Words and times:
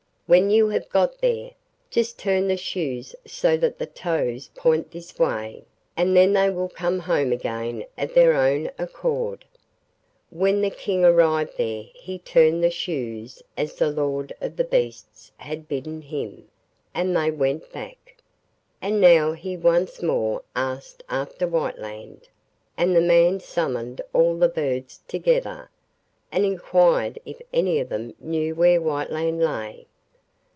When 0.27 0.49
you 0.49 0.69
have 0.69 0.87
got 0.87 1.17
there, 1.19 1.51
just 1.89 2.17
turn 2.17 2.47
the 2.47 2.55
shoes 2.55 3.13
so 3.27 3.57
that 3.57 3.77
the 3.77 3.85
toes 3.85 4.49
point 4.55 4.89
this 4.91 5.19
way, 5.19 5.65
and 5.97 6.15
then 6.15 6.31
they 6.31 6.49
will 6.49 6.69
come 6.69 6.99
home 6.99 7.33
again 7.33 7.83
of 7.97 8.13
their 8.13 8.33
own 8.33 8.71
accord.' 8.79 9.43
When 10.29 10.61
the 10.61 10.69
King 10.69 11.03
arrived 11.03 11.57
there 11.57 11.83
he 11.93 12.17
turned 12.17 12.63
the 12.63 12.69
shoes 12.71 13.43
as 13.57 13.75
the 13.75 13.89
Lord 13.91 14.31
of 14.39 14.55
the 14.55 14.63
beasts 14.63 15.33
had 15.35 15.67
bidden 15.67 16.01
him, 16.01 16.47
and 16.93 17.13
they 17.13 17.29
went 17.29 17.69
back. 17.73 18.15
And 18.81 19.01
now 19.01 19.33
he 19.33 19.57
once 19.57 20.01
more 20.01 20.43
asked 20.55 21.03
after 21.09 21.45
Whiteland, 21.45 22.29
and 22.77 22.95
the 22.95 23.01
man 23.01 23.41
summoned 23.41 23.99
all 24.13 24.37
the 24.37 24.47
birds 24.47 25.01
together, 25.09 25.69
and 26.31 26.45
inquired 26.45 27.19
if 27.25 27.41
any 27.51 27.81
of 27.81 27.89
them 27.89 28.13
knew 28.21 28.55
where 28.55 28.79
Whiteland 28.81 29.41
lay. 29.43 29.87